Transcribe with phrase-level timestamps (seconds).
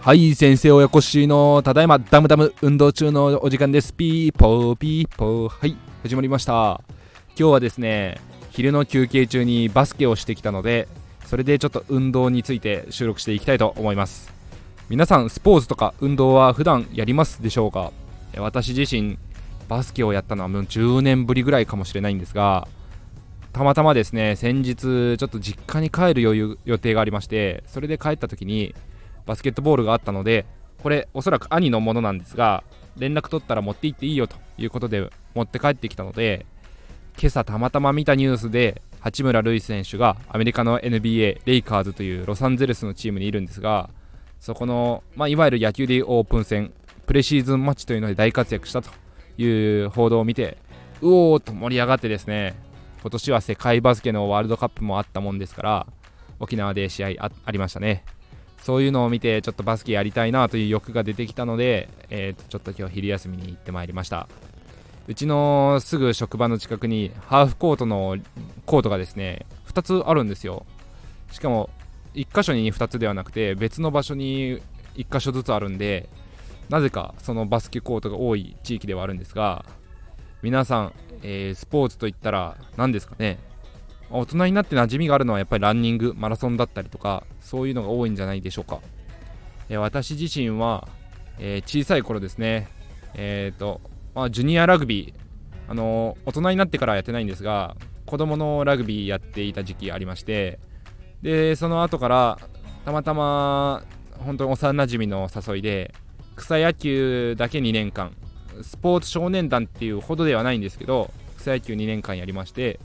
[0.00, 3.92] はい先生親子しのただいまダムダム運動中のお時間です。
[3.92, 5.48] ピーポーピーポー。
[5.50, 6.80] はい始まりました。
[7.38, 8.18] 今日はですね
[8.52, 10.88] 昼の休憩中にバスケをしてきたので
[11.26, 14.32] それでちょっと運動について収録していきたいと思います。
[14.88, 17.92] 皆さんスポーツとか運動は普段やりますでしょうか？
[18.38, 19.18] 私自身
[19.68, 22.66] バスケをやったのはもう10年ぶりぐらいかもしれないんですが
[23.56, 28.74] たまたまですね先日ちょっと実家に帰る余裕予定がありましてそれで帰った時に
[29.24, 30.44] バスケットボールがあったので
[30.82, 32.64] これおそらく兄のものなんですが
[32.98, 36.44] 連絡取ったら持って行っていいよということで持って帰ってきたので
[37.18, 43.88] 今朝たまたま見たニュースで八村塁選手がアメリカの NBA レイカーズというロサンゼルスのチームにいるんですが
[44.38, 46.74] そこの、まあ、いわゆる野球でオープン戦
[47.06, 48.90] プレシーズンマッチというので大活躍したと
[49.38, 49.46] い
[49.82, 50.58] う報道を見て
[51.00, 52.65] うおーと盛り上がってですね
[53.06, 55.86] 今年は世界バスケのワールドカップもあったもんですから
[56.40, 58.04] 沖縄で試合ありましたね。
[58.58, 64.26] そういうのを見てちょっとバスケやりたいなという欲が出てきたので、えー、とちょっと今日昼休みに行ってまいりました。
[65.06, 68.16] うちのすぐ職場の近くにハーフコートの
[68.64, 70.66] コートがですね2つあるんですよ。
[71.30, 71.70] しかも
[72.14, 74.60] 1箇所に2つではなくて別の場所に
[74.96, 76.08] 1箇所ずつあるんで
[76.68, 79.64] なぜかそのバスケコートが多い地域ではあるんですが
[80.46, 80.92] 皆さん、
[81.24, 83.40] えー、スポーツといったら何ですかね。
[84.10, 88.78] 大人になって馴染みがあるのはやっぱりランニングマラソンだったりとかそういうのが多いんじゃないでしょうか、
[89.68, 90.86] えー、私自身は、
[91.40, 92.68] えー、小さい頃ですね。
[93.14, 93.80] えっ、と、
[94.14, 100.60] まあ、ジュニアラグビーあの大人になってからやってないんですが子供のラグビーやっていた時期ありまして
[101.22, 102.38] でその後から
[102.84, 103.82] たまたま
[104.20, 105.92] 本当に幼なじみの誘いで
[106.36, 108.14] 草野球だけ2年間
[108.62, 112.80] スポーツ少年団っていうほどではないんですけど草野球2年間やりまして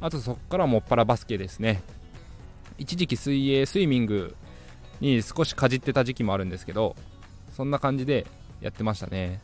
[0.00, 1.82] あとそこからもっぱらバスケですね。
[2.78, 4.34] 一時期水泳スイミング
[5.00, 6.96] に少しかじってた時期もあるんですけど
[7.54, 8.26] そんな感じで
[8.62, 9.40] やってましたね。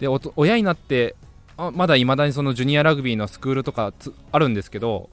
[0.00, 1.14] で親になって
[1.58, 3.92] あまだいまだにそのジュニアラグビーのスクールとか
[4.32, 5.10] あるんですけど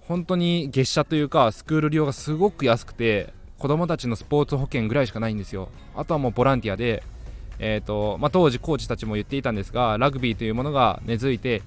[0.00, 5.68] 本当に月謝というかスクール料がすごく安くて子供たちのスポーツ保険ぐらいしかないんですよ。
[5.94, 7.04] あとはもうボランティアで
[7.64, 11.62] えーとまあ、当時コーチたちも言っていたんですがラグビーというものが根付いて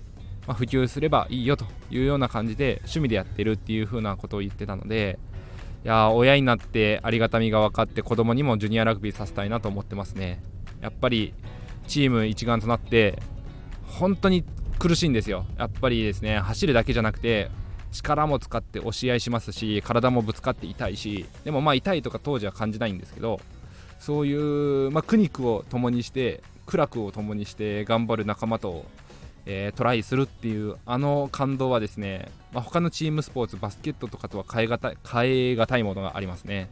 [0.47, 5.17] まあ、普及すればいいよというような感じで趣味でやってるっていう風なことを言ってたので
[5.84, 10.41] いや親になってありがたみが分かって子供にもジュニアラグビーさせたいなと思ってますね。
[10.81, 11.34] やっぱり
[11.88, 13.22] チーム一丸となって
[13.85, 14.44] 本当に
[14.79, 15.45] 苦しいんですよ。
[15.57, 17.51] やっぱりですね走るだけじゃなくて
[17.91, 23.39] 力も使って押し合いしますし体もぶつかって痛いしでもまあ痛いとか当時は感じないんですけど
[24.00, 28.85] そういう、まあ、苦肉を共にして苦楽を共にして頑張る仲間と
[29.45, 36.69] えー、トライするっていうあの感動はですね、まあ、他のチームスポーツバスケットとかとは変えがた変え難いものがありますね。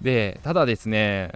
[0.00, 1.32] でただですね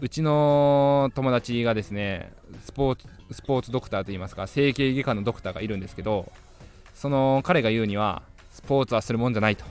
[0.00, 2.32] うちの友達がですね
[2.64, 6.30] スポーツスポーツドクターといいますか整形外科のドクターがいるんですけど
[6.94, 9.64] その彼が言うにはスポーツはするもんじゃないと。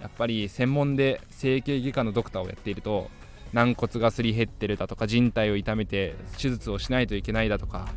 [0.00, 3.10] やっぱり専門で整形外科のドクターをやっていると
[3.52, 7.88] 軟骨がすり減ってるだとか人体を痛めて手術をしないといけないだとか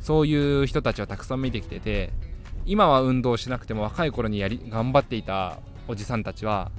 [0.00, 2.10] そういう人たちはたくさん見てきてて
[2.64, 5.58] 今は運動しなくても若い頃にやり頑張っていた
[5.88, 6.70] おじさんたちは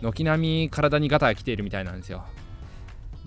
[0.00, 2.24] 軒並み体にガタが来ているみたいなんですよ。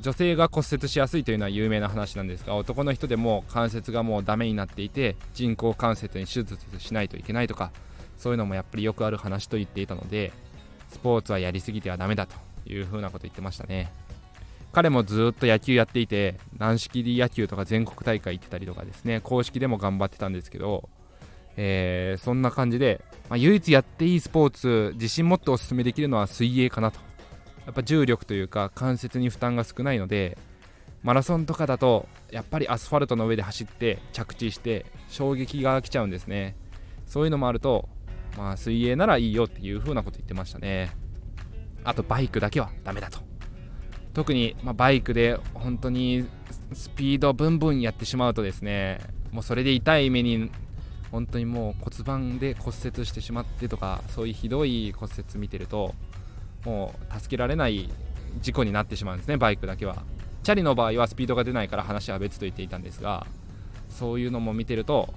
[0.02, 7.72] 女性が骨折しやすいというのは有名な話なんですが男の人でも関節がもうダメになっていて人工関節に手術しないといけないとか
[8.18, 10.32] そういうのもやっぱりよくある話と言っていたので
[10.90, 12.36] スポーツはやりすぎてはダメだと
[12.70, 13.92] いうふうなこと言ってましたね。
[14.76, 20.90] 彼もずっと野球やっていて軟式野球とか全国大会行ってたりとかですね公式でも頑張ってたんですけど、
[21.56, 27.00] えー、そんな感じで、まあ、唯一やっていいスポーツ自信持っておすすめできるのは水泳かなと。
[27.66, 30.38] やっぱ重力というか関節に負担が少ないので
[31.04, 36.58] マラソンとかだとやっぱりアスファルトの上で走って着地して衝撃が来ちゃうんですね。
[37.08, 37.88] そういうのもあると
[38.38, 40.92] まあ水泳ならいいよっていう風なこと言ってましたね。
[41.86, 43.25] あとバイクだけはダメだと。
[44.16, 46.26] 特に、ま、バイクで本当に
[46.74, 49.02] スピードブンブンやってしまうとですね
[49.32, 50.50] もうそれで痛い目に
[51.12, 55.94] 本当にもう骨盤で骨折してしまってとかそういうひどい骨折見てると
[56.66, 57.90] もう助けられない
[58.42, 60.04] 事故になってしまうんですねバイクだけは。
[60.44, 63.26] チャリの場合はスピードが出ないから話は別と言っていたんですが
[63.90, 65.12] そういうのも見てると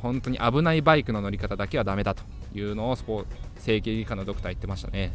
[0.00, 2.22] 本当に危ないバイクの乗り方だけはダメだと
[2.54, 3.26] いうのをスポ
[3.58, 5.12] 整形外科のドクター言ってましたね。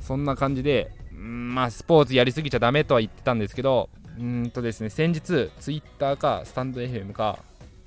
[0.00, 7.38] そんな感じでまあ、スポーツやりすぎちゃダメとは言ってたんですけど、うんとですね、先日、ツイッターかスタンド FM か、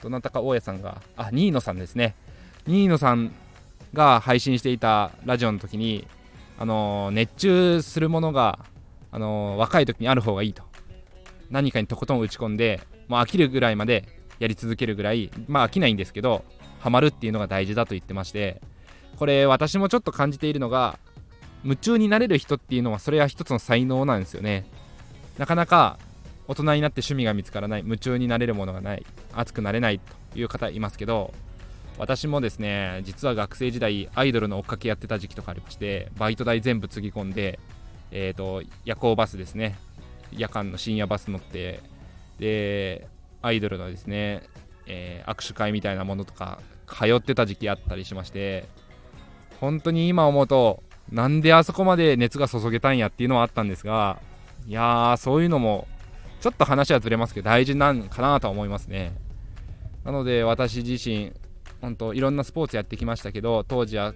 [0.02, 2.16] どなたか大家さんが、あ、ニーノさんですね。
[2.68, 3.32] ニーノさん
[3.94, 6.08] が配信していたラジオの時に、
[6.60, 8.60] あの熱中するものが、
[9.14, 10.64] あの若い時にある方がいいと
[11.52, 14.08] 何かにとことん打ち込んでもう飽きるぐらいまで
[14.40, 16.44] やり続けるぐらいまあ飽きないんですけど
[16.80, 18.60] ハマるっていうのが大事だと言ってまして
[19.18, 20.98] これ私もちょっと感じているのが
[21.64, 24.66] 夢中になれる人っていうのはそれは一つの才能なんですよね。
[25.38, 25.98] なかなか
[26.48, 31.34] 大人になって趣味が見つからない夢中になれるものがない熱くなれないという方いますけど
[31.98, 37.60] 私もですね実は学生時代アイドルの追っかけやってた時期とかありましてバイト代全部つぎ込んで
[38.12, 39.78] えっ、ー、と夜行バスですね。
[40.32, 41.80] 夜間の深夜バス乗って
[42.40, 43.08] で
[43.42, 44.44] アイドルのですね、
[44.88, 48.68] えー、握手会みたいなものとか通ってた時期あったりしまして
[49.60, 54.20] 本当に今思うとなんであそこまで熱が注げたんやっていうのはあったんですが
[54.68, 55.88] いやーそういうのも
[56.42, 59.14] ちょっと話はずれますけど大事なんかなとは思いますね。
[60.04, 61.32] なので私自身
[61.82, 64.14] 本当いろんなスポーツやってきましたけど当時は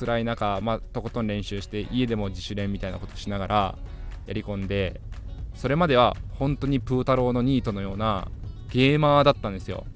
[0.00, 3.78] 辛い中、まあ、とことん練習して家でも自主練みたいなことしながら
[4.26, 5.00] やり込んで
[5.54, 8.28] それまでは本当にプー太郎のニートのような
[8.70, 9.86] ゲーマーだったんですよ。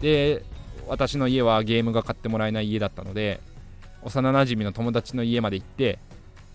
[0.00, 0.44] で
[0.86, 3.40] 私の家はゲームが買ってもらえない家だったので
[4.02, 5.98] 幼なじみの友達の家まで行って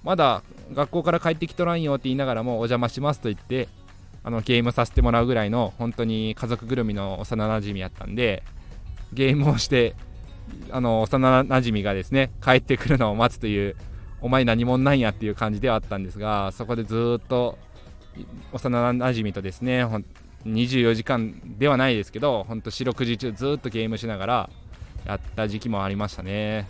[0.03, 0.44] まだ
[0.74, 3.68] 学校から帰ってきとらんよって言いながらもお邪魔しますと言って
[4.24, 8.44] あのゲームさせてもらうぐらいの本当に家族ぐるみの幼なじみやったんで
[9.13, 9.95] ゲームをして
[10.71, 13.75] あの幼なじみがですね帰ってくるのを待つという
[14.21, 17.57] お前何者なんやっていう感じではあったんですがそこでずっと
[18.51, 19.86] 幼なじみとですね
[20.45, 24.50] 24時間ではないですけど本当四六時中ずっとゲームしながら
[25.06, 26.68] やった時期もありましたね。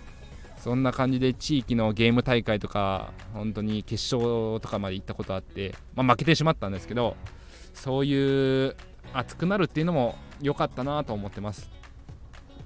[0.65, 7.15] そんな感じで地域のゲーム大会とか本当に決勝とかまで行ったことあって、まあ、負けてしまったんですけど
[7.75, 8.75] そういう
[9.13, 11.69] 熱くなるっていうのも良かったなと思ってます。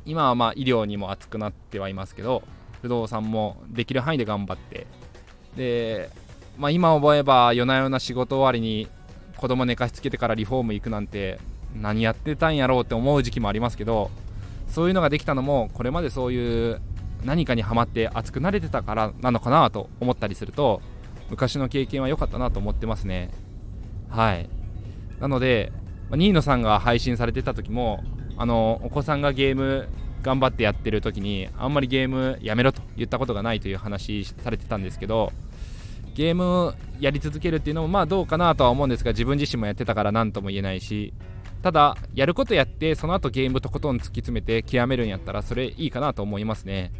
[0.05, 2.41] 今はまあ医療にも熱くなってはいますけど
[2.81, 4.87] 不動産もできる範囲で頑張って。
[5.57, 6.09] で、
[6.57, 8.87] まあ、今思えば夜な夜な仕事終わりに
[9.35, 11.37] 子供寝かしつけてからリフォーム行くなんて
[11.75, 14.09] 何やってたんやろうって思う時期もありますけど
[14.69, 16.81] そういうのができたのもこれまでそういう
[17.23, 20.81] 何かにはまって熱くなれてたからなのかなと思ったりすると
[21.29, 23.29] 昔の経験は良かったなと思ってますね。
[24.09, 24.49] はい。
[25.19, 25.71] なので、
[26.09, 28.03] まニーノさんが配信されてた時も、
[28.37, 29.87] あのお子さんがゲーム
[30.21, 35.31] 頑張ってやってる時に、あんまりゲームやめろと言ったことがないという話されてたんですけど、
[36.15, 41.13] ゲームやり続けるっていうのもまあどうかなとは思うんですが、自分自身もやってたから何とも言えないし、
[41.61, 46.91] ただ、やることやって、その後ゲームとことん突き詰めて極めるんやったら、それいいかなと思いますね。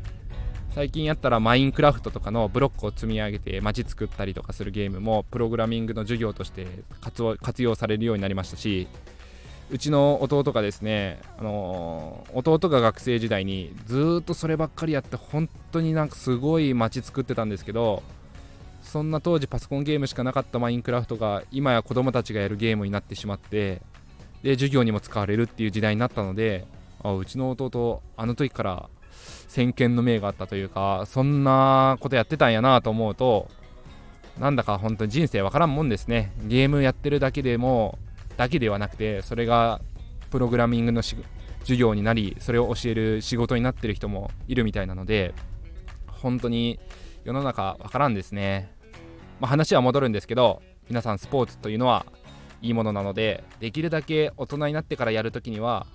[0.71, 6.67] 最近やったらマインクラフトとかのブロックを積み上げて街作ったりとかするゲームもプログラミングの授業として
[7.01, 8.87] 活用されるようになりましたし
[9.71, 18.01] うちの弟がですね、あのー、弟が学生時代にずっとそればっかりやって本当になんかすごい街作ってたんですけど
[18.81, 23.81] そんな当時パソコンゲームしかなかったマインクラフトが今や子供たちがやるゲームになってしまって
[24.43, 26.65] で授業にも使われるっていう時代になったので
[27.03, 28.89] あうちの弟あの時から
[29.47, 33.49] 先見の明があったというかそんなことやってたんやなと思うと
[34.39, 36.31] なんだか本当に人生わからんもんですね。
[36.45, 37.99] ゲームやってるだけでも
[38.37, 39.81] だけではなくてそれが
[40.29, 41.21] プログラミングの授
[41.65, 45.33] 業になりそれを教える仕事になってる人もいるみたいなので
[46.07, 46.79] 本当に
[47.25, 48.71] 世の中わからんですね、
[49.39, 52.05] まあ、話は戻るんですけど皆さんスポーツというのは
[52.61, 55.85] いいものなのでできるだけ大人になってからやるときには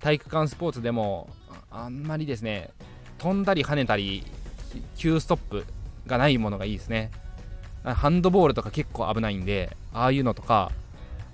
[0.00, 1.28] 体育館スポーツでも
[1.70, 2.70] あんまりですね
[3.18, 4.24] 飛んだり跳ねたり
[4.96, 5.64] 急ストップ
[6.06, 7.10] がないものがいいですね。
[7.84, 10.72] ハンドボールとか結構危ないんでああいうのとか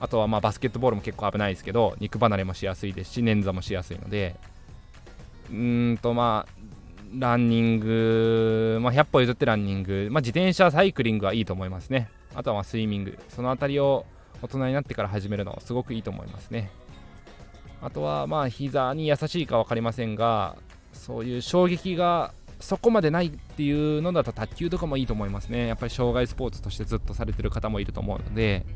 [0.00, 4.36] あとはまあバスケットボールも結構危ないですけど肉離れもしやすいですし捻挫もしやすいので。
[5.48, 6.60] うーんとまあ
[7.18, 12.08] ランニング、まあ、100歩譲ってランニング、まあ、自転車サイクリングはいいと思いますね。
[12.34, 13.18] あとはまスイミング。
[13.28, 14.06] その辺りを
[14.42, 16.70] 大人になってから始めるのすごくいいと思いますね。
[17.82, 20.56] あとはまあ膝に優しいか分かりませんが
[20.92, 25.66] そういう衝撃がそこまでないっていうのだと卓球とかもいいと思いますね。
[25.66, 28.66] やっぱり障害スポーツとしてずっとされてる方もいると思うので。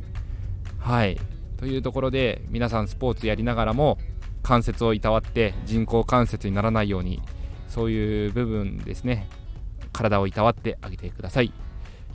[0.79, 1.19] はい。
[1.59, 3.99] というところで皆さんスポーツやりながらも
[4.43, 7.23] 関節をいたわって人工関節にならないように
[7.69, 9.29] そういう部分ですね。
[9.93, 11.53] 体をいたわってあげてください。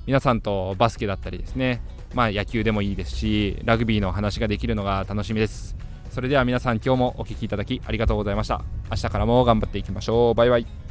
[0.10, 1.84] 皆さんとバスケだったりですね。
[2.16, 5.76] まあ野球でもいいですしラグビーの話ができるのが楽しみです。
[6.10, 8.64] それでは皆さん今日もお聴きいただきありがとうございました。
[8.90, 10.34] 明日からも頑張っていきましょう。
[10.34, 10.89] バイバイ。